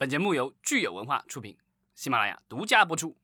[0.00, 1.58] 本节目由聚友文化出品，
[1.94, 3.14] 喜马拉雅独家播出。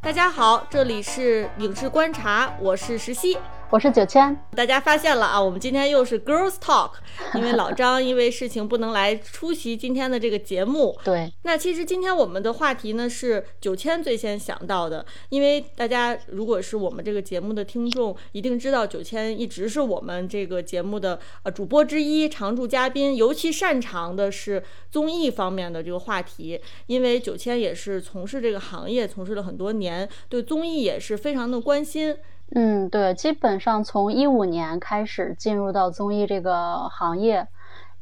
[0.00, 3.36] 大家好，这里是影视观察，我是石溪。
[3.70, 6.92] 我是九千，大家发现了啊，我们今天又是 Girls Talk，
[7.36, 10.98] 因为老张因为事情不能来出席今天的这个节目。
[11.04, 32.16] 对，那其实今天我们的话题呢是九千最先想到的，因为大家如果是我们这个节目的听众，一定知道九千一直是我们这个节目的呃主播之一、常驻嘉宾，尤其擅长的是综艺方面的这个话题，因为九千也是从事这个行业从事了很多年，对综艺也是非常的关心。
[32.54, 37.46] 嗯，对，基本上从一五年开始进入到综艺这个行业，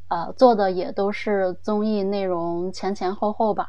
[0.08, 3.68] 呃，做的也都是综艺内容前前后后吧，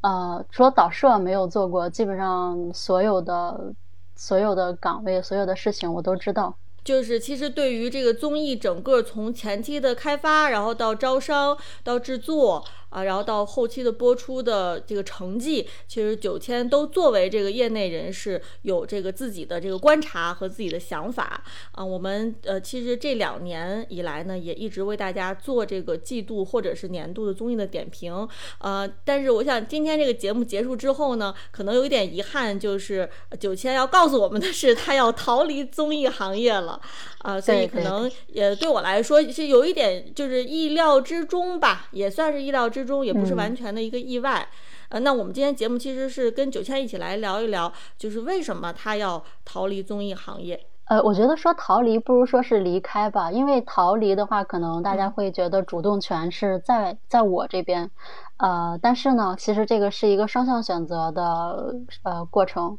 [0.00, 3.72] 呃，除了导摄没有做过，基本上所有的
[4.16, 6.56] 所有的岗位、所有的事情我都知道。
[6.82, 12.64] 就是其实对于这个综艺整个从前期的开发，然后到招商到制作。
[12.96, 21.84] 啊，然后到后期的播出的这个成绩，其实九千都作为这个业内人士有这个自己的这个观察和自己的想法啊。
[21.84, 28.26] 我们呃，其实这两年以来呢，也一直为大家做这个季度或者是年度的综艺的点评。
[28.60, 33.06] 呃，但是我想今天这个节目结束之后呢，可能有一点遗憾，就是
[33.38, 36.80] 九千要告诉我们的是，他要逃离综艺行业了
[37.18, 37.38] 啊。
[37.38, 42.70] 所以可能也对我来说是有一点就是意料之中吧，也算是意料。
[42.76, 44.48] 之中也不是完全的一个意外，
[44.88, 50.66] 呃，那我们今天节目其实是跟九千一起来聊一聊，就是为什么他要逃离综艺行业？
[50.84, 57.90] 呃，我觉得说逃离不如说是离开吧，因为逃离的话，可能大家会觉得主动权是在在我这边，
[58.36, 62.78] 呃，但是呢，其实这个是一个双向选择的呃过程，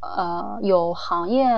[0.00, 1.48] 呃，有行业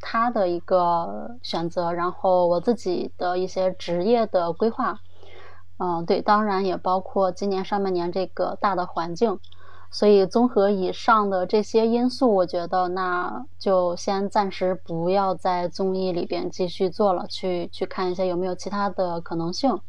[0.00, 5.00] 它的一个选择，然后我自己的一些职业的规划。
[5.82, 9.40] 嗯，对，当然也包括今年上半年这个大的环境，
[9.90, 19.80] 所以综合以上的这些因素，我觉得那就先暂时不要在综艺里边继续做了，去去看一下有没有其他的可能性，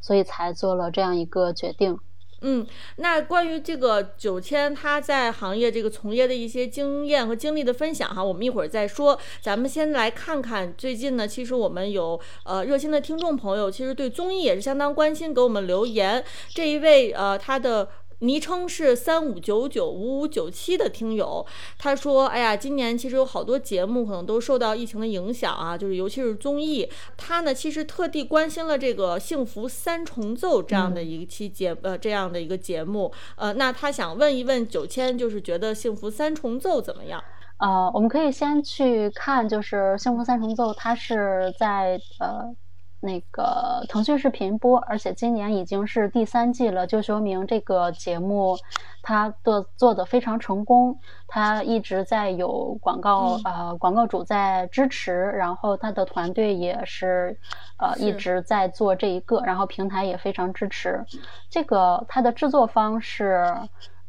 [0.00, 1.96] 所以才做了这样一个决定。
[2.42, 2.66] 嗯，
[2.96, 9.18] 那关于这个九千他在行业这个从业的一些经验和经历的分享哈，我们一会儿再说。
[9.40, 16.24] 咱们先来看看最近呢，其实我们有呃热心的听众朋友，其实对综艺也是相当关心，给我们留言。
[16.50, 17.88] 这一位呃他的。
[18.20, 21.46] 昵称是三五九九五五九七的听友，
[21.78, 26.88] 他说：“哎呀，今年其实有好多节目可能都受到疫情的影响啊，就是尤其是综艺。
[27.16, 33.12] 他呢，其实特地关心了这个《幸福三重奏》这样的一期节呃这样的一个节目。
[33.36, 37.22] 呃，那他想问一问九千，就是觉得《幸福三重奏》怎么样？
[37.58, 42.52] 呃，我们可以先去看，就是《幸福三重奏》，它是在呃。”
[43.00, 48.56] 那个腾讯视频播，而且今年已经是第三季了，就说明这个节目
[49.02, 50.98] 它的做的非常成功。
[51.28, 57.38] 它一直在有广告，呃，广告主在支持，然后它的团队也是
[57.78, 61.04] 呃一直在做这一个，然后平台也非常支持。
[61.48, 63.54] 这个它的制作方是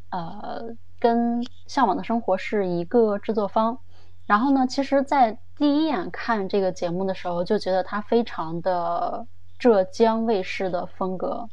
[0.10, 0.64] 呃
[1.00, 3.78] 跟《向往的生活》是一个制作方。
[4.26, 9.28] 然后呢，其实，在第一眼看这个节目的时候，就觉得它非常的
[9.58, 11.50] 浙江卫视的风格，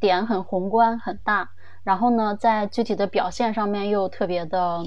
[0.00, 1.50] 点很宏观很大。
[1.84, 4.82] 然后呢，在具体的表现上面又特别的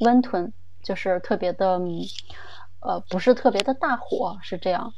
[0.00, 0.52] 温吞，
[0.82, 1.80] 就是特别的，
[2.80, 4.92] 呃，不是特别的大火，是这样。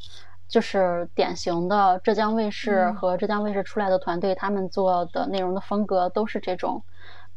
[0.48, 6.82] 就是典型的浙江卫视和浙江卫视出来的团队，他们做的内容的风格都是这种，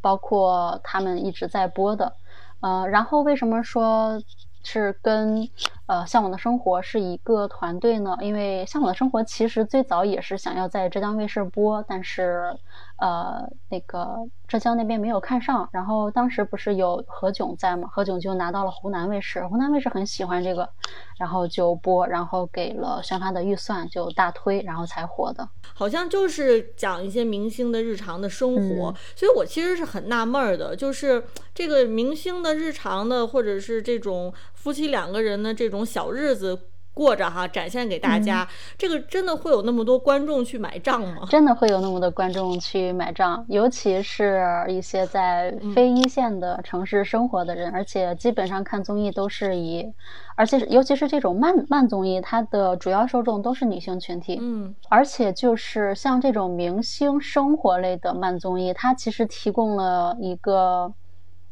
[0.01, 2.15] 包括他们一直在播的。
[2.61, 4.19] 呃，然后为什么说
[4.65, 5.47] 是跟
[5.85, 8.17] 呃《向往的生活》是一个团队呢？
[8.19, 12.57] 因为《向往的生活》其实最早也是想要在浙江卫视播，但是。
[12.97, 14.25] 呃，那个
[14.55, 17.89] 浙江那边没有看上，然后当时不是有何炅在吗？
[17.91, 20.69] 何炅就拿到了湖南卫视，湖南卫视很喜欢这个，
[21.17, 25.45] 然后就播，然后给了宣发的预算，就大推，然后才火的。
[25.73, 31.21] 好像就是讲一些明星的日常的生活，所以我其实是很纳闷的，就是
[31.53, 36.57] 这个明星的日常的，或者是这种夫妻两个人的这种小日子。
[36.95, 38.47] 过着哈，展现给大家，
[38.77, 41.27] 这个真的会有那么多观众去买账吗？
[41.29, 49.93] 真的会有那么多观众去买账，尤其是一些在非一线的城市生活的人，而且基本上看综艺都是以，
[50.35, 54.37] 而且尤其是这种慢慢综艺，它的主要受众都是女性群体。
[54.41, 60.93] 嗯，而且就是像这种明星生活类的慢综艺，它其实提供了一个，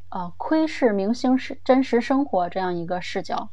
[0.08, 3.50] 呃，窥视明星是真实生活这样一个视角。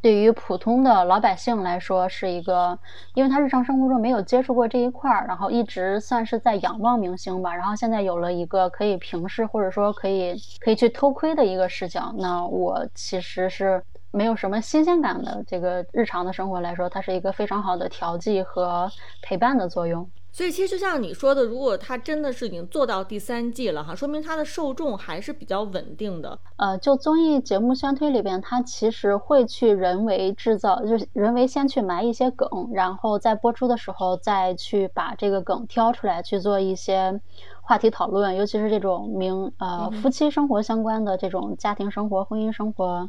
[0.00, 2.78] 对于普通的老百姓来说是一个，
[3.14, 15.42] 因为他日常生活中没有接触过这一块儿，然后一直算是在仰望明星吧，然后现在有了一个可以平视或者说可以可以去偷窥的一个视角，那我其实是没有什么新鲜感的。
[15.46, 20.08] 这个日常的生活来说，它是一个非常好的调剂和陪伴的作用。
[20.30, 26.38] 所以其实就像你说的，如果它真的是已经做到第三季了哈，说明它的受众还是比较稳定的。
[26.56, 37.20] 呃，就综艺节目宣推里边，它其实会去人为制造，就是人为先去埋一些梗，然后在播出的时候再去把这个梗挑出来去做一些
[37.62, 43.08] 话题讨论，尤其是这种明呃夫妻生活相关的这种家庭生活、婚姻生活。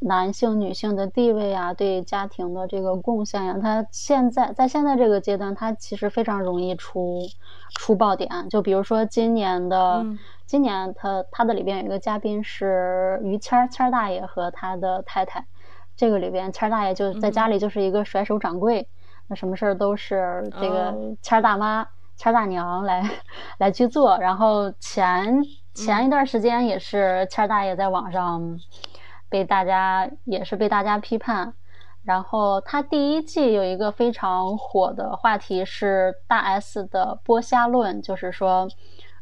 [0.00, 7.22] 男性、女性的地位啊，对家庭的这个贡献呀，他现在在现在这个阶段，他其实非常容易出
[7.76, 8.28] 出爆点。
[8.50, 10.04] 就比如说今年的，
[10.44, 15.46] 今年他他的里边有一个嘉宾是于谦儿，谦儿大爷和他的太太。
[15.96, 18.86] 这个里边谦儿大爷就在家里就是一个甩手掌柜，
[19.28, 23.10] 那什么事儿都是这个谦儿大妈、谦儿大娘来
[23.56, 24.18] 来去做。
[24.18, 25.42] 然后前
[25.72, 28.58] 前一段时间也是谦儿大爷在网上。
[29.34, 31.54] 被大家也是被大家批判，
[32.04, 38.68] 然后他第一季有一个非常火的话题是大 S 的剥虾论，就是说，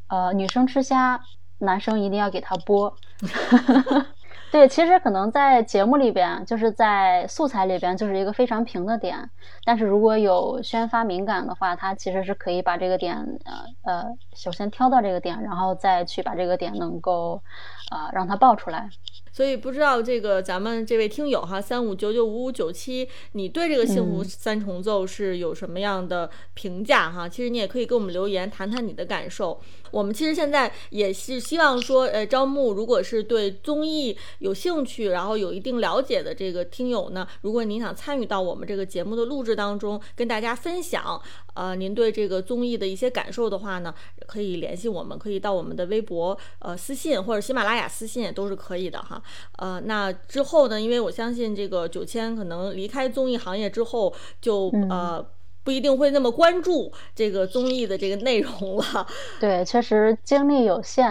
[0.09, 1.19] 呃，女生吃虾，
[1.61, 2.93] 男生一定要给他剥。
[4.53, 9.31] 对，其实可能在节目里边，就是在素材里边，就是一个非常平的点。
[9.65, 13.17] 但是如果有宣发敏感的话，他其实是可以把这个点，
[13.47, 14.05] 呃呃，
[14.35, 17.43] 首先挑到这个点，然后再去把这个点能够，
[17.91, 18.91] 呃，让它爆出来。
[19.33, 27.27] 所以不知道这个咱们这位听友哈，三五九九五五九七，你对这个《幸福三重奏》是有什么样的评价哈？
[27.29, 29.59] 其实你也可以给我们留言，谈谈你的感受。
[29.93, 41.21] 我们其实现在也是希望说，呃，招募如果是对综艺有兴趣，然后有一定了解的这个听友呢，如果您想参与到我们这个节目的录制当中，跟大家分享，
[41.55, 43.95] 呃，您对这个综艺的一些感受的话呢，
[44.27, 49.23] 可以联系我们，可以到我们的微博呃私信或者喜马拉雅私信也都是可以的哈。
[49.59, 50.81] 呃，那之后呢？
[50.81, 55.25] 因为我相信这个九千可能离开综艺行业之后，就呃
[55.65, 59.07] 不一定会那么关注这个综艺的这个内容了。
[59.41, 61.09] 对，确实精力有限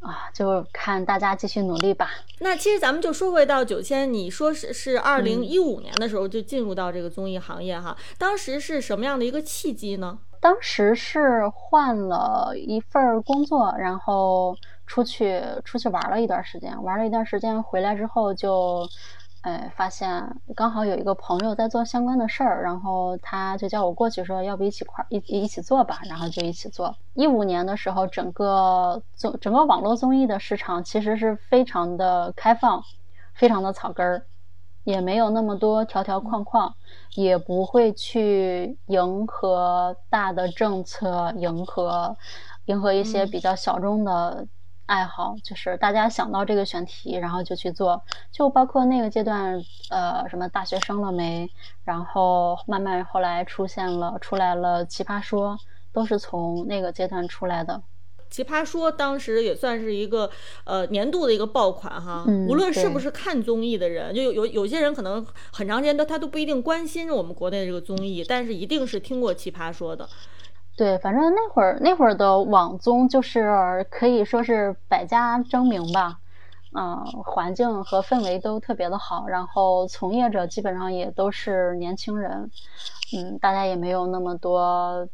[0.00, 2.10] 啊，就看大家继续努力吧。
[2.40, 10.18] 那其实咱们就说回到九千，你说是是二零一五年的时候就进入到这个综艺行业哈，当时是什么样的一个契机呢？
[10.40, 14.56] 当时是换了一份工作，然后。
[14.84, 18.86] 出去出去玩了一段时间，玩了一段时间回来之后就，
[19.42, 26.94] 哎，发现刚好有一个朋友在做相关的事儿，然后他就叫我过去说，要不一起块一一起做吧，然后就一起做。
[27.14, 32.80] 一五年的时候，整个综整个网络综艺的市场其实是非常的开放，
[33.34, 34.24] 非常的草根儿，
[34.84, 36.72] 也没有那么多条条框框，
[37.16, 42.16] 也不会去迎合大的政策，迎合
[42.66, 44.46] 迎合一些比较小众的。
[44.92, 49.58] 爱好就是大家想到这个选题，然后就去做，就包括那个阶段，
[49.88, 51.48] 呃，什么大学生了没，
[51.82, 55.56] 然后慢慢后来出现了出来了奇葩说，
[55.94, 57.82] 都是从那个阶段出来的。
[58.28, 60.30] 奇葩说当时也算是一个
[60.64, 70.06] 呃年度的一个爆款哈，无论是不是看综艺的人，就有有有些人可能很长时间都他都不一定关心我们国内这个综艺，但是一定是听过奇葩说的。
[70.74, 76.18] 对，反正那会儿那会儿的网综就是可以说是百家争鸣吧，
[76.74, 82.50] 嗯，环境和氛围都特别的好，然后从业者基本上也都是年轻人，
[83.14, 85.06] 嗯，大家也没有那么多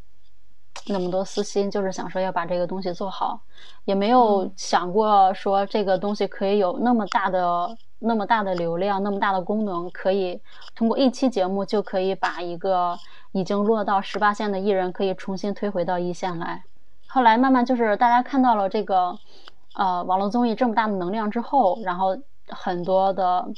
[0.87, 3.41] 那么多私心，就是想说要把这个东西做好，
[3.85, 10.41] 也没有想过说这个东西可以有那么大的那么大的流量，那么大的功能，可以
[10.77, 12.97] 通过一期节目就可以把一个。
[13.33, 16.63] 已经落到十八线的艺人可以重新推回到一线来。
[17.07, 19.19] 后来慢慢就是大家看到了这个，
[19.75, 22.17] 呃，网络综艺这么大的能量之后，然后
[22.49, 23.49] 很多的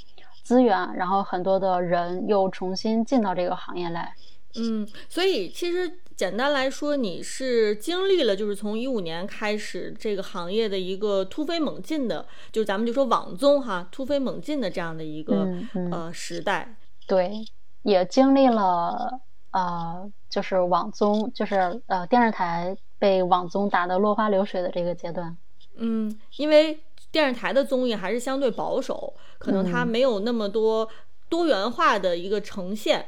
[0.43, 4.13] 资源，然后很多的人又重新进到这个行业来。
[4.57, 15.49] 嗯，所以其实简单来说，你是经历了就是从一五年开始这个行业的一个突飞猛进的，就咱们就说网综哈，突飞猛进的这样的一个
[15.91, 16.75] 呃时代。
[17.07, 17.45] 对，
[17.83, 19.21] 也经历了。
[19.51, 25.37] 呃，就是网综，就是呃电视台被网综打得落花流水的这个阶段。
[25.77, 26.79] 嗯，因为
[27.11, 30.89] 电视台的综艺还是相对保守，可能它没有那么多
[31.29, 33.07] 多元化的一个呈现。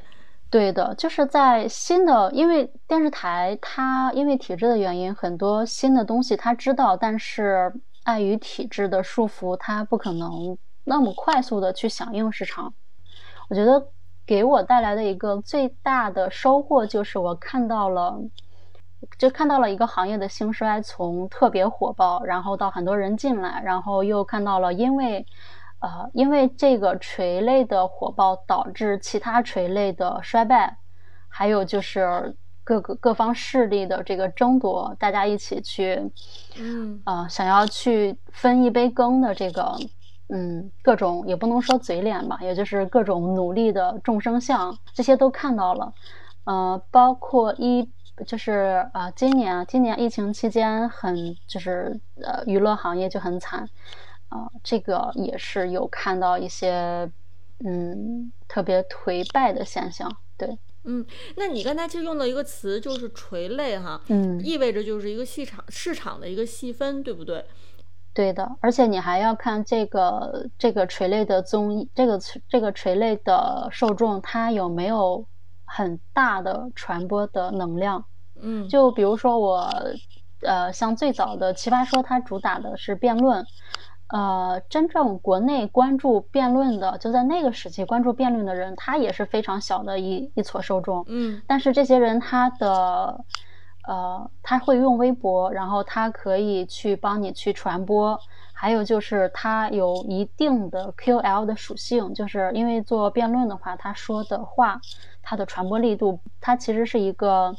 [0.50, 7.72] 对的，就是在新的，因为电视台它因为体制的原因，很多新的东西它知道，但是
[8.02, 12.75] 碍于体制的束缚，它不可能那么快速的去响应市场。
[13.49, 13.87] 我觉得
[14.32, 18.18] 给我带来的一个最大的收获就是我看到了，
[19.18, 25.26] 就看到了一个行业的兴衰，从特别火爆，然后到很多人进来，然后又看到了因为，
[25.80, 30.78] 呃，因为这个垂类的火爆导致其他垂类的衰败，
[31.28, 32.34] 还有就是
[32.64, 36.10] 各个各方势力的这个争夺，大家一起去，
[36.56, 39.76] 嗯呃，想要去分一杯羹的这个。
[40.34, 45.92] 嗯，各种也不能说嘴脸吧，也就是各种努力的众生相，这些都看到了。
[46.44, 47.86] 呃，包括一
[48.26, 53.68] 就是啊，今年今年疫情期间很就是呃娱乐行业就很惨
[54.30, 57.10] 啊，这个也是有看到一些
[57.62, 60.10] 嗯特别颓败的现象。
[60.38, 61.04] 对，嗯，
[61.36, 67.44] 那你刚才其实用的一个词就是垂泪哈，嗯，意味着就是一个市场市场的一个细分，对不对？
[68.14, 75.25] 对的，而且你还要看这个这个垂类的综艺，这个这个垂类的受众，他有没有
[75.64, 78.04] 很大的传播的能量？
[78.38, 79.71] 嗯，就比如说我，
[80.42, 83.47] 呃，像最早的奇葩说，它主打的是辩论，
[84.09, 91.02] 呃，真正国内关注辩论的，就在那个时期关注辩论的人，他也是非常小的一一撮受众。
[91.09, 93.25] 嗯，但是这些人他的。
[93.82, 98.18] 呃，他会用微博，然后他可以去帮你去传播，
[98.52, 104.80] 还有就是他有一定的 QL 的属性，就是因为做辩论的话，他说的话，
[105.20, 107.54] 它的传播力度，它其实是一个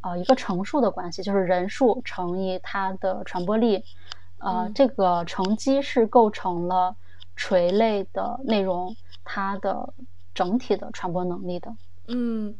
[0.00, 3.84] 呃一个乘数的关系，就是人数乘以它的传播力，
[4.38, 6.96] 呃，这个乘积是构成了
[7.36, 9.94] 垂类的内容它的
[10.34, 11.72] 整体的传播能力的。
[12.08, 12.54] 嗯。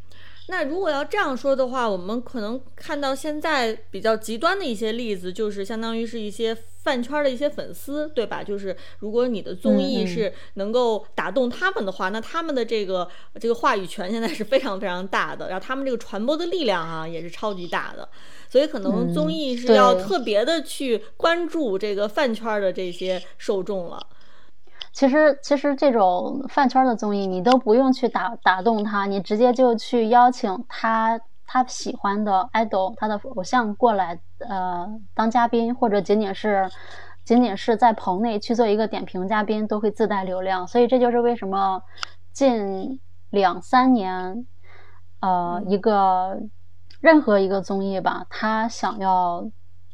[0.49, 8.45] 那如果要这样说的话，我们可能看到现在比较极端的一些例子，就是相当于是一些饭圈的一些粉丝，对吧？
[8.45, 13.09] 就是如果你的综艺是能够打动他们的话，那他们的这个
[13.41, 18.07] 这个话语权现在是非常非常大的，然后他们这个传播的力量啊也是超级大的，
[18.51, 24.07] 所以可能综艺是要特别的去关注这个饭圈的这些受众了。
[24.95, 36.71] 其实，其实这种饭圈的综艺，你都不用去打打动他，你直接就去邀请他他喜欢的 idol，他的偶像过来，呃，当嘉宾，或者仅仅是
[37.25, 40.65] 仅仅是在棚内去做一个点评嘉宾，都会自带流量。
[40.65, 41.83] 所以这就是为什么
[42.33, 44.47] 近两三年，
[45.19, 46.39] 呃，一个
[47.01, 49.45] 任何一个综艺吧，他想要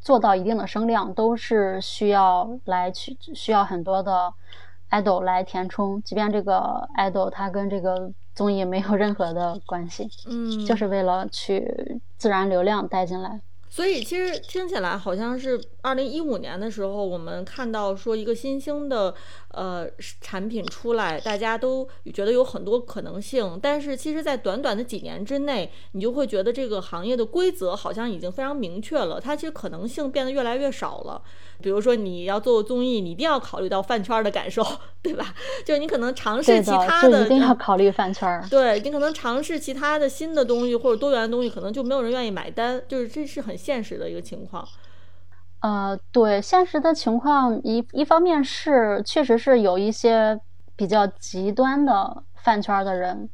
[0.02, 4.34] 做到一定的声量，都是需要来去需要很多的。
[4.90, 13.40] Idol 来填充，即便这个 idol 它跟这个综艺没有任何的关系，嗯，就是为了去自然流量带进来。
[13.72, 19.14] 所以其实听起来好像是二零一五年的时候，我们看到说一个新兴的
[19.52, 19.88] 呃
[20.20, 23.58] 产品出来，大家都觉得有很多可能性。
[23.62, 31.20] 但是其实，在短短的几年之内，你就会觉得这个行业的规则好像已经非常明确了，它其实可能性变得越来越少了。
[31.62, 34.64] 比如说你要做综艺，你一定要考虑到饭圈的感受，
[35.02, 35.34] 对吧？
[35.64, 38.42] 就是你可能尝试其他的，一定要考虑饭圈。
[38.50, 42.82] 对你可能尝试其他的新的东西或者多元的东西，可能就没有人愿意买单。
[42.88, 44.66] 就是这是很现实的一个情况。
[45.60, 50.40] 呃，对，现实的情况一一方面是确实是有一些
[50.76, 53.30] 比较极端的饭圈的人，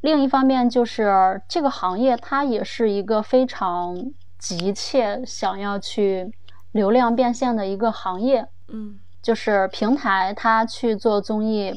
[0.00, 3.96] 另一方面就是这个行业它也是一个非常
[4.38, 6.32] 急切想要去。
[6.72, 11.74] 流量变现的一个行业，嗯，就是平台它去做综艺，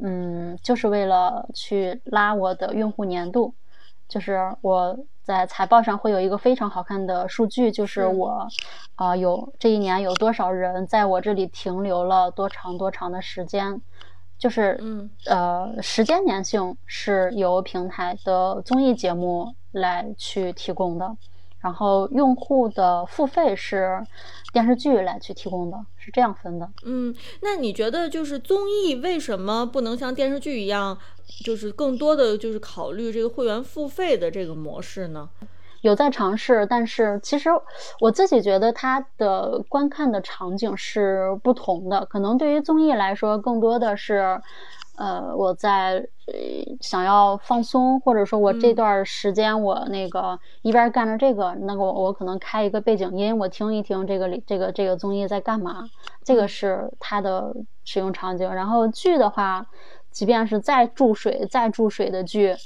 [0.00, 3.54] 嗯，就是为了去拉我的用户粘度。
[4.08, 8.46] 就是我在财报上会有一个非常好看的数据，就是我，
[8.94, 13.82] 啊，有这一年有多少人在我这里停留了多长多长的时间，
[14.38, 21.16] 就是，嗯，呃，时间粘性是由平台的综艺节目来去提供的。
[21.58, 24.00] 然后用户的付费是
[24.52, 26.70] 电视剧来去提供的，是这样分的。
[26.84, 30.96] 嗯，那你觉得就是综艺为什么不能像电视剧一样，
[31.44, 35.28] 就是更多的就是考虑这个会员付费的这个模式呢？
[35.82, 37.50] 有在尝试，但是其实
[38.00, 42.06] 我自己觉得它的观看的场景是不同的。
[42.06, 44.40] 可能对于综艺来说，更多的是。
[44.96, 46.08] 呃，我在
[46.80, 55.84] 想要放松，或者说我这段时间我那个一边干着这个，那个我我可能开一个背景音，我听一听这个里这个这个综艺在干嘛，
[56.24, 58.52] 这个是它的使用场景。
[58.54, 59.66] 然后剧的话，
[60.10, 62.56] 即便是再注水再注水的剧，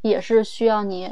[0.00, 1.08] 也是需要你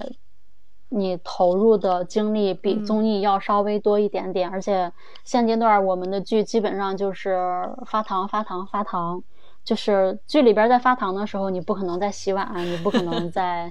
[0.88, 4.50] 你投入的精力比综艺要稍微多一点点。
[4.50, 7.38] 而且现阶段我们的剧基本上就是
[7.86, 9.22] 发糖发糖发糖。
[9.68, 13.70] 就是剧里边在发糖的时候，你不可能在洗碗，你不可能在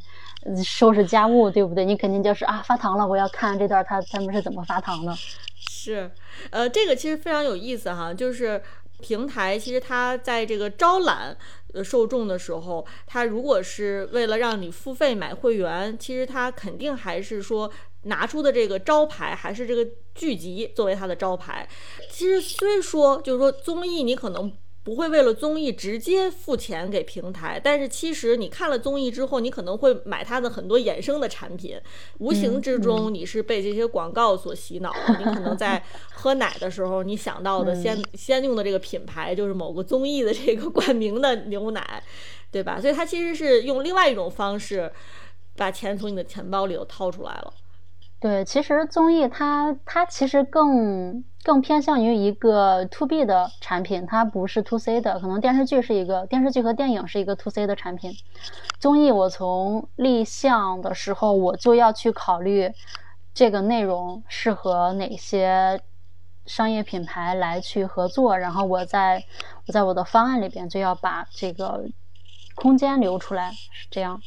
[0.64, 1.84] 收拾家务，对不对？
[1.84, 5.12] 你肯定就是啊，发糖了，我要看这段他他们是怎么发糖的。
[5.56, 6.12] 是，
[6.52, 8.62] 呃，这个其实非常有意思哈，就是
[9.00, 11.36] 平台其实它在这个招揽
[11.84, 17.72] 受众的时候，它如果是为了让你付费买会员，其实它肯定还是说。
[18.04, 19.86] 拿出的这个招牌还是这个
[20.16, 21.68] 剧集作为它的招牌。
[22.10, 24.50] 其实虽说就是说综艺，你可能
[24.88, 31.78] 不会为了综艺直接付钱给平台，但是其实你看了综艺之后，你可能会买它的很多衍生的产品。
[32.20, 34.90] 无形之中，你是被这些广告所洗脑。
[35.20, 42.02] 你可能在喝奶的时候，你想到的先先用的这个品牌就是某个综艺的这个冠名的牛奶，
[42.50, 42.80] 对吧？
[42.80, 44.90] 所以它其实是用另外一种方式
[45.58, 47.54] 把钱从你的钱包里头掏出来了。
[48.28, 55.18] 对，其实综艺它它其实更更偏向于一个 to B 的产品，它不是 to C 的。
[55.22, 58.12] 可能电视剧是一个电视剧和电影是一个 to C 的产品，
[58.80, 62.70] 综艺我从立项的时候我就要去考虑
[63.34, 65.80] 这个内容适合哪些
[66.46, 69.24] 商业品牌来去合作，然后我在
[69.68, 71.86] 我在我的方案里边就要把这个
[72.56, 74.22] 空间留出来，是这样。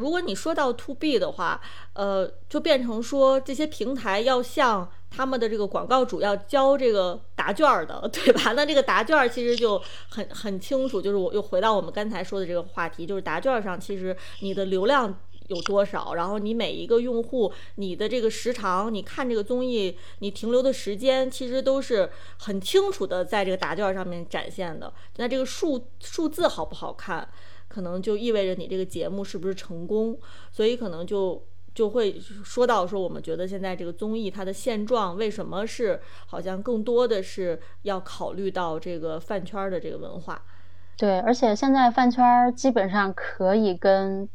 [0.00, 1.60] 如果你说到 to B 的话，
[1.92, 8.52] 呃，就变成说这些平台要向他们的这个广告主要交这个答卷的， 对吧？
[8.52, 15.14] 那这个答卷其实就很很清楚，就是我又回到我们刚才说的这个话题，就是答卷上其实你的流量
[15.48, 24.92] 有多少，然后你每一个用户你的这个时长，你看这个综艺你停留的时间，其实都是很清楚的在这个答卷上面展现的。
[25.16, 27.28] 那这个数数字好不好看？
[27.70, 30.18] 可能就意味着你这个节目是不是成功，
[30.50, 31.40] 所以可能就
[31.72, 40.42] 就会说到说，我们觉得现在这个综艺它的现状为什么是好像更多的是要考虑到这个饭圈的这个文化。
[40.96, 44.28] 对，而且现在饭圈基本上可以跟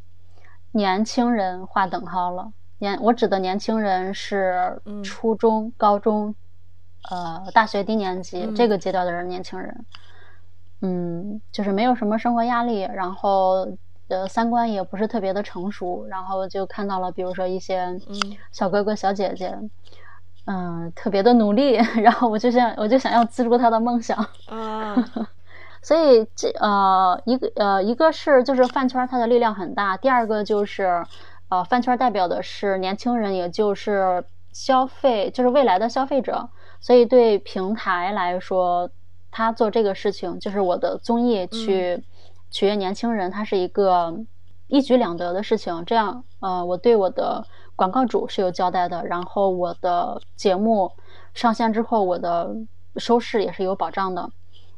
[0.71, 2.53] 年轻人划等号了。
[2.79, 6.33] 年我指的年轻人是初中、高中，
[7.09, 9.85] 呃，大学低年级这个阶段的人，年轻人。
[10.81, 13.67] 嗯，就是没有什么生活压力，然后
[14.09, 17.99] 呃三观也不是特别的成熟，然后就看到了，比如说一些
[18.51, 19.57] 小哥哥小姐姐，
[20.45, 24.17] 嗯，特别的努力， 然后我就想我就想要资助他的梦想。
[24.47, 24.95] 啊，
[25.81, 31.03] 所以这呃一个呃一个是就是饭圈它的力量很大，第二个就是
[31.49, 38.91] 呃饭圈代表的是年轻人，也就是消费就是未来的消费者，所以对平台来说。
[39.37, 42.01] 他做这个事情，就是我的综艺去
[42.49, 44.17] 取悦年轻人，它是一个
[44.67, 45.83] 一举两得的事情。
[45.83, 47.45] 这样，呃，我对我的
[47.75, 50.89] 广告主是有交代的，然后我的节目
[51.33, 52.55] 上线之后，我的
[52.95, 54.31] 收视也是有保障的。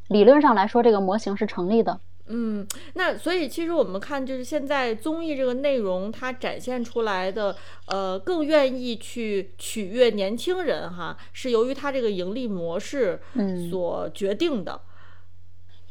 [0.07, 1.99] 理论上来说，这个模型是成立的。
[2.29, 7.55] 嗯，那所以其实我们看，就是现在综艺这个内容，它展现出来的，
[7.87, 13.21] 呃，更愿意去取悦年轻人哈，是由于它这个盈利模式
[13.69, 14.81] 所决定的。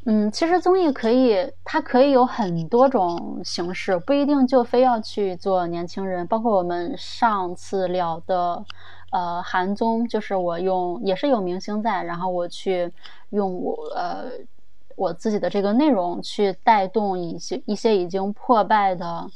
[0.05, 6.27] 嗯，其实综艺可以，它可以有很多种形式，不一定就非要去做年轻人。
[6.27, 8.63] 包括我们上次聊的，
[9.11, 12.93] 呃，韩综，就是我用也是有明星在，然后我去
[13.31, 14.31] 用我呃。
[14.97, 19.31] 我自己的这个内容去带动一些一些已经破败的，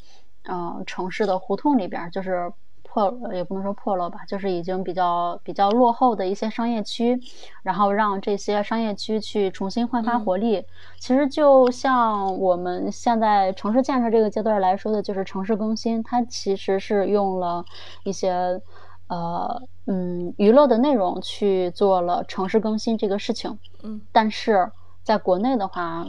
[0.48, 2.50] 嗯，城市的胡同里边，就是
[2.82, 7.20] 破也不能说破落吧，就是已经比较比较落后的一些商业区，
[7.62, 10.64] 然后让这些商业区去重新焕发活力。
[10.98, 17.64] 其实就像我们现在城市建设这个阶段来说的，就是城市更新，它其实是用了
[18.04, 18.60] 一些
[19.08, 23.58] 呃嗯娱乐的内容去做了城市更新这个事情。
[23.82, 24.72] 嗯，但是。
[25.02, 26.06] 在国内的话，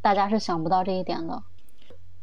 [0.00, 1.42] 大家是想不到这一点的。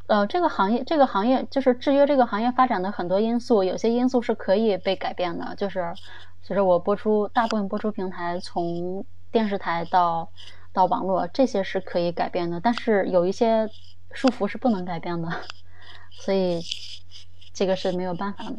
[0.08, 5.56] 呃，这个行业，这个行业就是制约这个行业发展的很多因素，有些因素是可以被改变的。
[5.56, 5.94] 就是，
[6.42, 10.30] 随着我播出大部分播出平台从电视台到
[10.74, 12.60] 到网络，这些是可以改变的。
[12.60, 13.70] 但是有一些
[14.12, 15.30] 束缚是不能改变的，
[16.12, 16.62] 所以
[17.54, 18.58] 这个是没有办法的。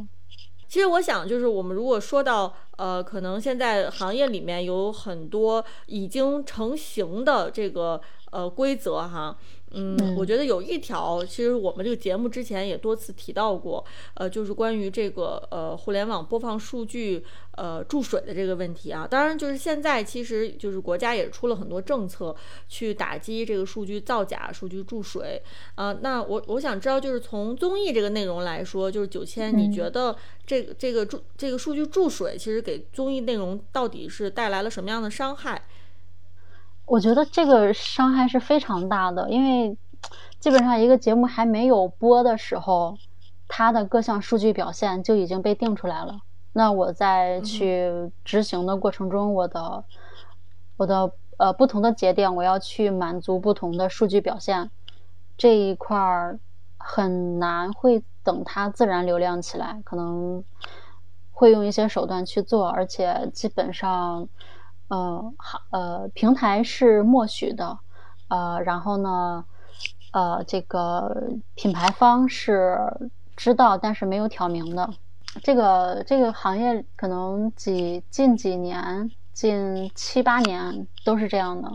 [0.73, 9.37] 其实我想，就是我们如果说到，呃，可能现在行业里面有很多已经成型的这个呃规则哈。
[9.75, 19.07] 嗯，我觉得有一条，其实我们这个节目之前也多次提到过，呃，就是关于这个呃互联网播放数据呃注水的这个问题啊。
[19.11, 22.35] 当然，就是现在其实就是国家也出了很多政策
[22.69, 25.43] 去打击这个数据造假、数据注水
[25.75, 25.93] 啊。
[26.03, 30.15] 那我我想知道，就是从综艺这个内容来说，就是九千，你觉得
[30.47, 35.63] 这个这个注这个数据注水，其实给综艺内容到底是带来了什么样的伤害？
[36.85, 39.77] 我觉得这个伤害是非常大的，因为
[40.39, 42.99] 基本上一个节目还没有播的时候，
[43.49, 46.21] 它的各项数据表现就已经被定出来了。
[46.53, 49.85] 那我在去执行的过程中，我的
[50.77, 54.71] 我的呃不同的节点，我要去满足不同的数据表现，
[55.39, 56.39] 这一块儿
[56.77, 60.45] 很难会等它自然流量起来，可能
[61.31, 64.29] 会用一些手段去做，而且基本上。
[64.93, 67.79] 呃，好，呃，平台是默许的，
[68.29, 69.43] 呃，然后呢，
[70.11, 72.79] 呃，这个品牌方是
[73.35, 74.87] 知道，但是没有挑明的。
[75.43, 81.73] 这个这个行业可能几近几年，近七八年都是这样的。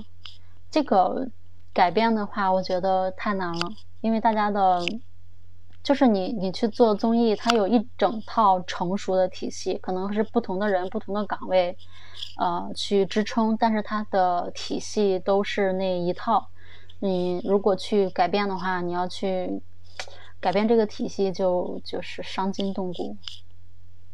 [0.69, 1.27] 这个
[1.73, 4.85] 改变的话，我觉得太难了，因为大家的。
[5.87, 11.77] 就是你，你去做综艺，它有一整套成熟的体系，可能是不同的人、不同的岗位，
[12.37, 16.49] 呃，去支撑，但是它的体系都是那一套。
[16.99, 19.61] 你如果去改变的话，你要去
[20.41, 23.15] 改变这个体系，就就是伤筋动骨。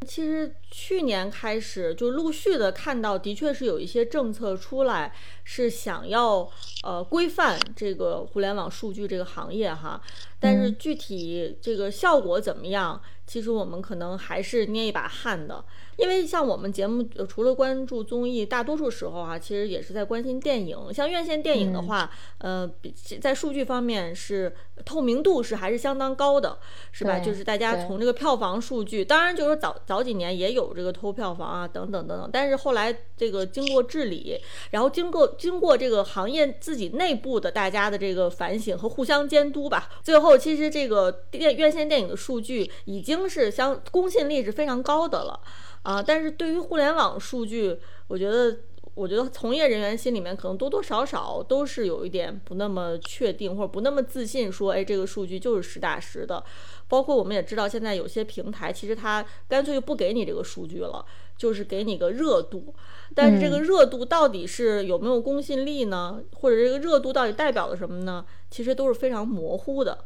[0.04, 5.14] 其实去年开始就陆续的看到，的确是有一些政策出来，
[5.44, 6.50] 是想要
[6.84, 10.02] 呃规范这个互联网数据这个行业哈。
[10.40, 13.02] 但是具体这个效果怎么样？
[13.26, 15.64] 其实我们可能还是捏一把汗的，
[15.96, 20.94] 因为像我们节目除了关注综艺，大多数时候啊，其实也是在关心电影。
[20.94, 22.70] 像院线电影的话，呃，
[23.22, 26.58] 在数据方面是透明度是还是相当高的，
[26.92, 27.18] 是吧？
[27.18, 32.30] 就是大家从这个票房数据，当然就是早早几年也有这个偷票房啊，等等等等。
[32.32, 34.38] 但是后来这个经过治理，
[34.72, 43.13] 然后经过经过这个行业自己内部的大家的这个反省和互相监督吧，最后其实这个电院线电影的数据已经。
[43.14, 45.40] 已经是相公信力是非常高的了，
[45.84, 48.58] 啊，但是对于互联网数据，我觉得，
[48.96, 56.44] 我觉得从业人员心里面可能多多少少都是有一点不那么确定或者不那么自信，说，哎，这个数据就是实打实的。
[56.88, 61.06] 包括我们也知道，现在有些平台其实它干脆就不给你这个数据了，
[61.38, 62.74] 就是给你个热度，
[63.16, 66.22] 但是这个热度到底是有没有公信力呢？
[66.36, 68.26] 或者这个热度到底代表了什么呢？
[68.50, 70.06] 其实都是非常模糊的。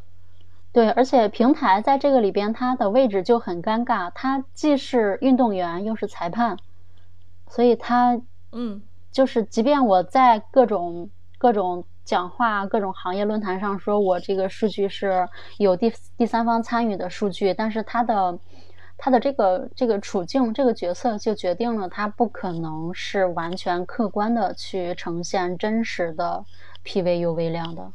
[0.72, 6.58] 对，而且平台在这个里边，它的位置就很尴尬，它既是运动员又是裁判，
[7.48, 15.28] 所以它，嗯，就是即便我在各种各种讲话、各种行业论坛上说我这个数据是
[15.58, 18.38] 有第第三方参与的数据，但是它的
[18.98, 26.46] 它的这个这个处境、这个角色就决定了它不可能是完全客观的去呈现真实的
[26.86, 27.92] PVUV 量的。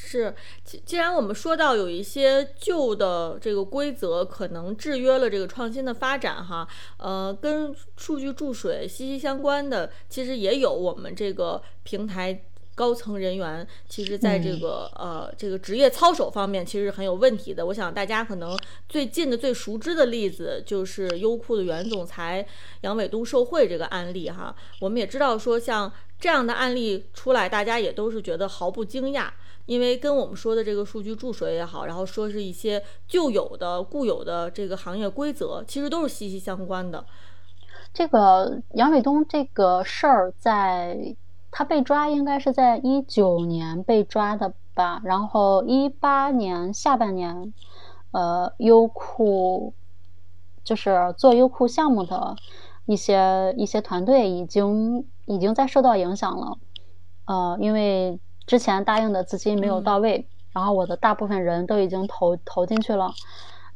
[0.00, 0.34] 是，
[0.64, 12.42] 既既然我们说到有一些旧的这个规则可能制约了这个创新的发展，哈，呃，跟数据注水息息相关的，其实也有我们这个平台
[12.74, 17.66] 高层人员，其实在这个呃这个职业操守方面，其实很有问题的。
[17.66, 18.58] 我想大家可能
[18.88, 22.46] 最近的最熟知的例子就是优酷的原总裁
[22.80, 29.28] 杨伟东受贿这个案例，哈，我们也知道说像这样的案例出来，大家也都是觉得毫不惊讶。
[29.68, 37.04] 因为跟我们说的这个数据注水也好，然后说是一些旧有的、固有的这个行业规则，其实都是息息相关的。
[37.92, 41.14] 这个杨伟东这个事儿，在
[41.50, 45.02] 他被抓应该是在一九年被抓的吧？
[45.04, 47.52] 然后一八年下半年，
[48.12, 49.74] 呃，优酷
[50.64, 52.36] 就是做优酷项目的
[52.86, 56.56] 一些一些团队已经已经在受到影响了，
[57.26, 58.18] 呃，因为。
[58.48, 63.12] 之前答应的资金没有到位，然后我的大部分人都已经投投进去了，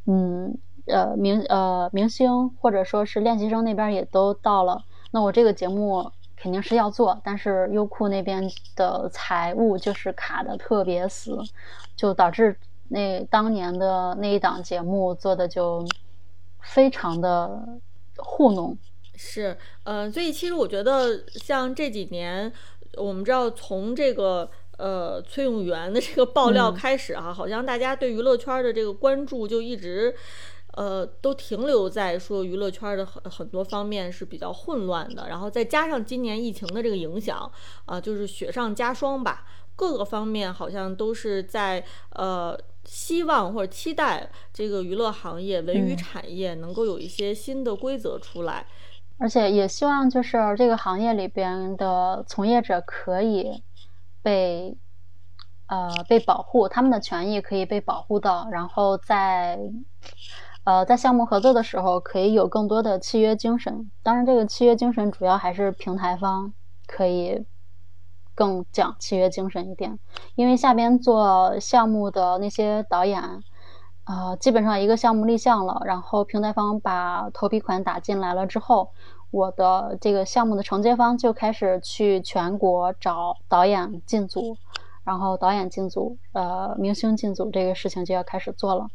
[0.07, 0.57] 嗯，
[0.87, 11.39] 呃明呃明星或者说是练习生那边也都到了，那我这个节目肯定是要做，但是优酷那边的财务就是卡的特别死，
[11.95, 12.57] 就导致
[12.89, 15.85] 那当年的那一档节目做的就
[16.63, 17.79] 非常的
[18.17, 18.79] 糊弄。
[19.15, 22.51] 是，呃，所以其实我觉得像这几年，
[22.97, 24.51] 我们知道从这个。
[24.83, 30.13] 呃，崔永元的这个爆料开始啊，好像大家对娱乐圈的这个关注就一直，
[30.75, 37.49] 呃，都停留在说娱乐圈的很很多方面是比较混乱的，然后再加上今年疫情的这个影响
[37.85, 48.67] 啊，就是雪上加霜吧，各个方面好像都是在呃希望或者期待这个娱乐行业、文娱产业能够有一些新的规则出来，
[49.19, 53.63] 而且也希望就是这个行业里边的从业者可以。
[54.23, 54.77] 被
[55.67, 59.59] 呃被保护，他们的权益可以被保护到，然后在
[60.65, 63.91] 呃在项目合作的时候，可以有更多的契约精神。
[64.03, 66.53] 当然，这个契约精神主要还是平台方
[66.87, 67.45] 可以
[68.35, 69.99] 更讲契约精神一点。
[70.35, 73.23] 因为下边做项目的那些导演，
[74.05, 78.93] 呃，基本上一个项目立项了，然后平台方把头批款打进来了之后，
[79.33, 84.57] 我的这个项目的承接方就开始去全国找导演进组，
[85.03, 88.87] 然后导演进组，呃，明星进组这个事情就要开始做了。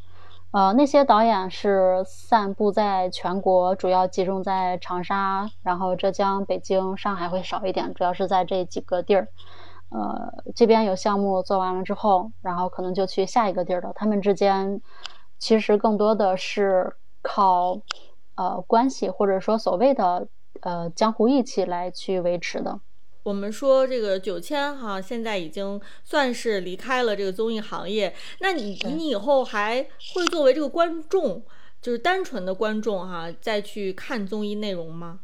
[0.52, 9.28] 呃，那些导演是散布在全国，主要集中在长沙，然后浙江、北京、上海会少一点，主要是在这几个地儿。
[9.90, 13.92] 呃，这边有项目做完了之后，然后可能就去下一个地儿了。
[13.96, 14.82] 他们之间
[15.40, 17.82] 其实更多的是靠
[18.38, 20.28] 呃关系，或者说所谓的
[20.62, 22.80] 呃江湖义气来去维持的。
[23.24, 28.16] 我们说这个九千哈，现在已经算是离开了这个综艺行业。
[28.40, 31.44] 那你你以后还会作为这个观众，
[31.82, 35.20] 就是单纯的观众哈，再去看综艺内容吗？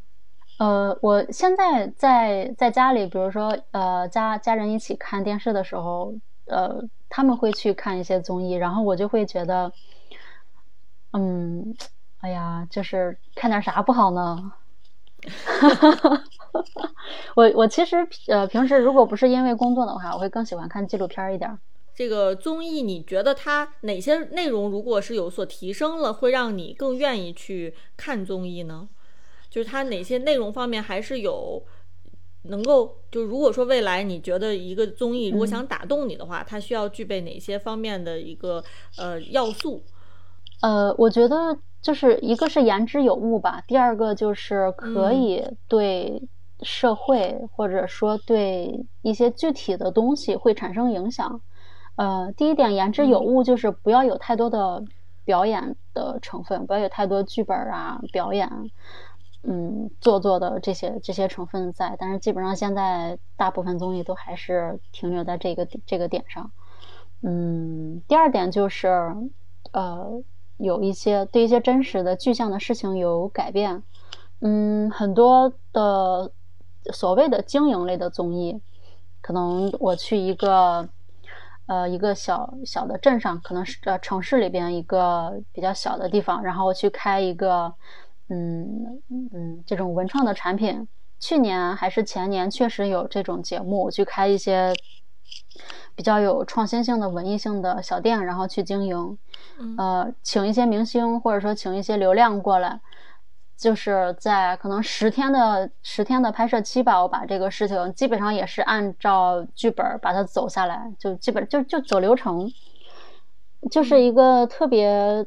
[0.60, 6.14] 呃，我现在在在家里，比如说呃家家人一起看电视的时候，
[6.46, 9.72] 呃他们会去看一些综艺，然后我就会觉得，
[11.14, 11.74] 嗯，
[12.24, 14.54] 哎呀，就是看点啥不好呢？
[17.36, 21.60] 我我其实呃平时如果不是因为工作的话，我会更喜欢看纪录片一点。
[21.94, 28.88] 这个综艺你觉得它哪些内容如果是有所提升了，会让你更愿意去看综艺呢？
[29.50, 31.62] 就是它哪些内容方面还是有
[32.44, 38.64] 能够，就如果说未来你觉得一个综艺如果想打动你的话，它需要具备哪些方面的一个
[38.98, 39.84] 呃要素？
[40.64, 41.60] 呃，我觉得。
[41.84, 46.30] 就是一个是言之有物吧，第二个就是可以对
[46.62, 51.42] 社会或者说对一些具体的东西会产生影响。
[51.96, 54.82] 呃，第一点言之有物就是不要有太多的
[55.26, 58.50] 表演的成分，不要有太多剧本啊表演，
[59.42, 61.98] 嗯，做作的这些这些成分在。
[62.00, 66.50] 但是基本上现在大部分综艺都还是停留在这个这个点上。
[67.22, 68.88] 嗯，第二点就是
[69.74, 70.24] 呃。
[70.58, 73.84] 有一些对一些真实的具象的事情有改变，
[74.42, 76.32] 嗯，很多的
[76.92, 78.62] 所谓的经营类的综艺，
[79.22, 80.88] 可能我去一个
[81.66, 87.74] 呃一个小小的镇上，可能是呃城市里边一个比较小的地方，然后去开一个
[88.30, 90.88] 嗯嗯这种文创的产品，
[91.20, 94.74] 去年还是前年确实有这种节目，去开一些。
[95.96, 99.18] 比较有创新性的文艺性的小店，然后去经营，
[99.78, 102.80] 呃，请一些明星或者说请一些流量过来，
[103.56, 112.52] 就是在可能十天的十天的拍摄期吧，我把这个事情基本上也是按照剧本把它走下来，就基本就就走流程，
[113.70, 115.26] 就是一个特别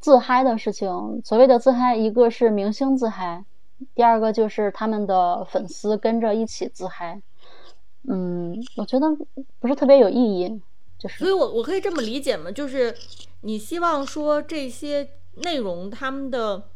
[0.00, 1.20] 自嗨的事情。
[1.24, 3.44] 所谓的自嗨，一个是明星自嗨，
[3.94, 7.20] 第二个就是他们的粉丝跟着一起自嗨。
[8.08, 9.06] 嗯，我觉得
[9.58, 10.60] 不是特别有意义，
[10.98, 12.50] 就是，所以我我可以这么理解吗？
[12.50, 12.94] 就是
[13.42, 16.68] 你希望说这些内容他们的，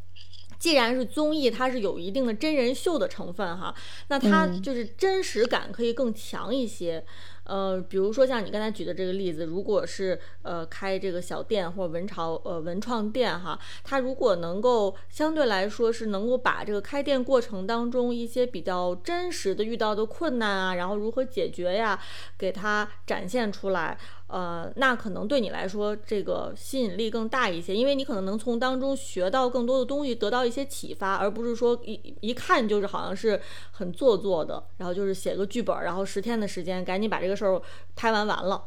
[0.59, 3.75] 既然是综艺，它是有一定的真人秀的成分哈，
[4.09, 7.05] 那它就是真实感可以更强一些。
[7.51, 21.99] 呃，比如说像你刚才举的这个例子，如果是呃开这个小店或文潮呃文创店哈，它如果能够相对来说是能够把这个开店过程当中一些比较真实的遇到的困难啊，然后如何解决呀，
[22.39, 23.99] 给它展现出来。
[24.31, 33.41] 呃，那可能对你来说，这个吸引力更大一些，因为你可能能从当中学到更多的东西，得到一些启发，而不是说一一看就是好像是
[33.73, 37.61] 很做作的，然后就是写个剧本，然后十天的时间赶紧把这个事儿
[37.97, 38.63] 拍完完了。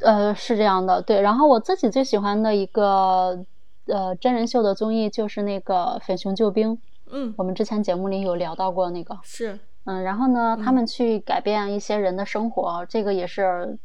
[0.00, 1.22] 呃，是这样的，对。
[1.22, 3.42] 然后我自己最喜欢的一个
[3.86, 6.72] 呃真人秀的综艺就是那个《粉熊救兵》。
[7.10, 9.18] 嗯，我们之前节目里有聊到过那个。
[9.22, 9.58] 是。
[9.84, 13.78] 嗯，然后呢，他们去改变一些人的生活，这个也是。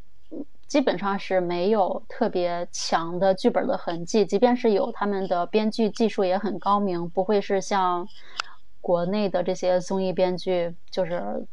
[0.68, 8.08] 基本上是没有特别强的剧本的痕迹，即便是有，他们的编剧技术也很高明，不会是像
[8.82, 11.46] 国内的这些综艺编剧，就是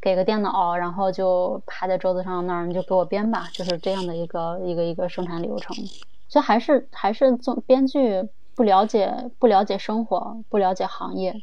[0.00, 5.76] 给个电脑，然后就趴在桌子上那儿，你就给我编吧，就是这样的一个一个一个生产流程。
[6.28, 11.42] 所以还是还是做编剧不了解不了解生活，不了解行业。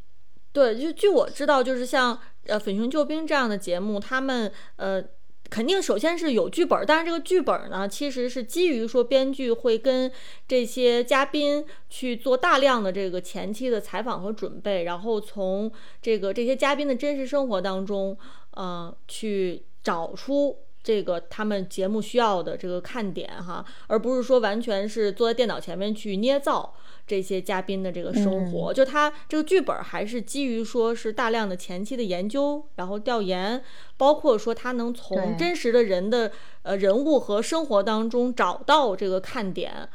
[0.52, 5.04] 对，就据我知道，就是像呃《粉熊救兵》这样的节目，他们呃。
[5.50, 10.12] 肯定首先是有剧本，但是这个剧本呢，其实是基于说编剧会跟
[10.48, 18.18] 这些嘉宾去做大量的这个前期的采访和准备，然后从这个这些嘉宾的真实生活当中，
[18.52, 26.74] 呃，去找出这个他们节目需要的这个看点哈，而不是说完全是坐在电脑前面去捏造
[27.06, 28.74] 这些嘉宾的这个生活。
[28.74, 33.62] 就他这个剧本还是基于说是大量的前期的研究，然后调研，
[33.98, 36.32] 包括说他能从真实的人的
[36.64, 39.90] 呃人物和生活当中找到这个看点。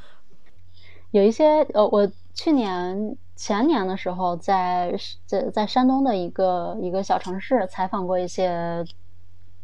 [1.12, 4.94] 有一些呃，我去年前年的时候在
[5.24, 8.84] 在在山东的一个一个小城市采访过一些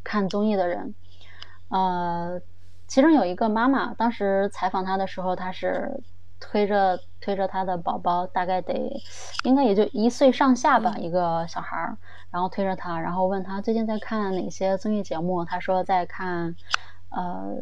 [0.02, 0.94] 看综艺的人。
[1.70, 2.40] 呃，
[2.88, 6.02] 其中有一个妈妈，当时采访她的时候，她是
[6.40, 9.02] 推着推着她的宝宝，大概得
[9.44, 11.98] 应该也就一岁上下吧，一个小孩儿，
[12.30, 16.56] 然后推着她，然后问她最近在看哪些综艺节目，她说在看
[17.11, 17.54] 呃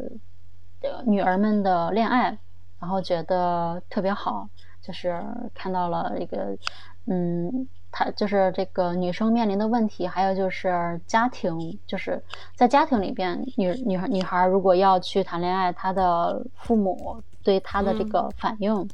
[1.05, 2.39] 女儿们的恋爱，
[2.79, 4.49] 然后觉得特别好，
[4.81, 6.57] 就是看到了一个
[7.05, 7.69] 嗯。
[7.91, 12.23] 他就是这个女生面临的问题，还有就是家庭，就是
[12.55, 18.89] 在家庭里边，女女孩女孩如果要去谈恋爱，她的父母对她的这个反应，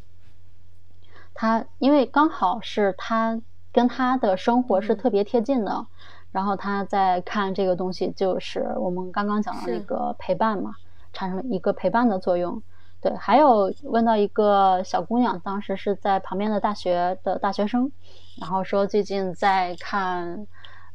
[1.34, 5.86] 她因为刚好是她跟她的生活是特别贴近的，
[6.32, 10.76] 然后她在看这个东西，就是我们刚刚讲的那个陪伴嘛，
[11.12, 12.62] 产生了一个陪伴的作用。
[13.06, 17.92] 对，还有问到一个小姑娘，当时是在旁边的大学的大学生。
[18.42, 20.48] 然后说最近在看，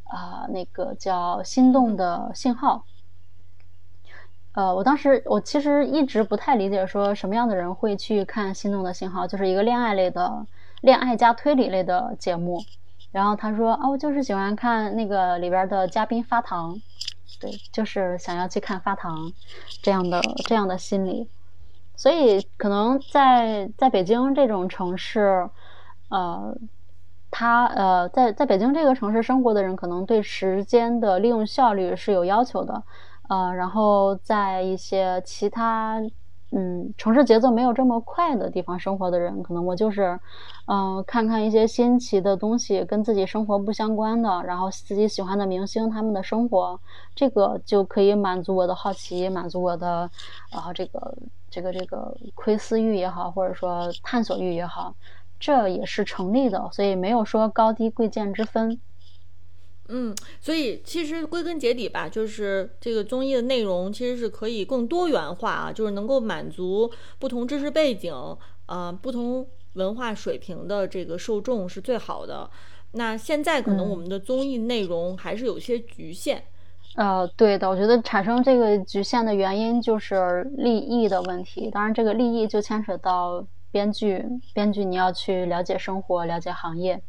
[0.02, 2.84] 啊，那个叫《心动的信号》。
[4.54, 10.44] 呃，我当时我其实一直不太理解，说什么样的人会去看《心动的信号》，就是一个恋爱类的、
[10.80, 12.60] 恋爱加推理类的节目。
[13.12, 16.76] 然后他说：“哦，我就是喜欢看那个里边的嘉宾发糖，
[17.40, 19.32] 对，就是想要去看发糖
[19.80, 21.28] 这样的这样的心理。
[22.00, 25.50] 所以可能在在北京这种城市，
[26.08, 26.56] 呃。”
[27.32, 32.82] 他呃，在在北京这个城市生活的人，可能对时间的利用效率是有要求的，
[33.28, 36.00] 呃，然后在一些其他
[36.52, 40.18] 嗯城市节奏没有这么快的地方生活的人，可能我就是
[40.66, 46.80] 嗯看看一些新奇的东西，跟自己生活不相关的，然后自己喜欢的明星他们的生活，
[47.14, 50.10] 这个就可以满足我的好奇，满足我的
[50.50, 51.16] 然后这个
[51.48, 54.94] 这个这个窥私欲也好，或者说探索欲也好。
[55.38, 58.78] 这也是成立的，所以没有说高低贵贱之分。
[59.90, 68.14] 嗯，所以其实归根结底吧，就是这个综艺的内容其实是可以更多元化啊，就是能够满足不同知识背景
[68.66, 72.48] 啊、不同文化水平的这个受众是最好的。
[72.92, 76.42] 那现在可能我们的综艺内容还是有些局限。
[76.96, 81.70] 呃，对的，我觉得产生这个局限的原因就是利益的问题。
[81.70, 83.46] 当然，这个利益就牵扯到。
[83.72, 87.00] 编剧，编剧，你要去了解生活，了解行业，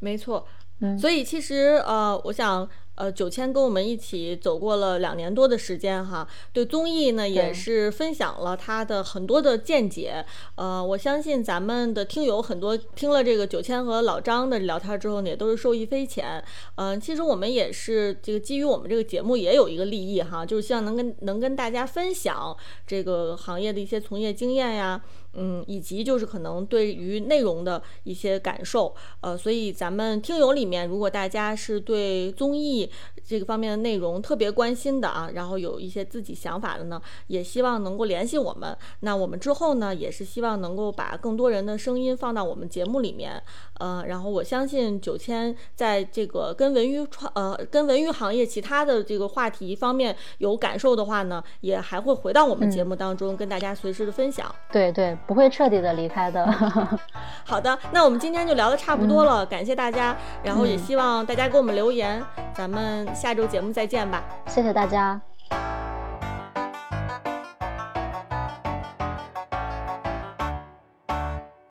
[0.00, 0.46] 没错。
[0.84, 10.24] 嗯，所以其实呃，我想呃，九千跟我们一起走过了两年多的时间哈，对综艺呢也是分享了他的很多的见解。
[10.54, 16.44] 呃，我相信咱们的听友很多听了这个九千和老张的聊天之后呢，也都是受益匪浅。
[16.76, 25.00] 嗯，其实我们也是这个基于我们这个节目也有一个利益哈，就是希望能跟能跟大家分享这个行业的一些从业经验呀。
[25.36, 32.88] 嗯，以及就是可能对于内容的一些感受，呃，所以咱们听友里面，如果大家是对综艺
[33.24, 38.76] 这个方面的内容特别关心的啊，然后有一些自己想法的呢，也希望能够联系我们。
[39.00, 43.42] 那我们之后呢，也是希望能够把更多人的声音放到我们节目里面，
[43.78, 54.54] 呃，然后我相信九千在这个跟文娱创呃跟文娱行业其他的这个话题方面有感受的话呢，也还会回到我们节目当中跟大家随时的分享。
[54.70, 55.16] 对对。
[55.26, 56.46] 不会彻底的离开的。
[57.44, 65.20] 好的，那我们今天就聊的差不多了，感谢大家，然后也希望大家给我们留言，咱们下周节目再见吧，谢谢大家。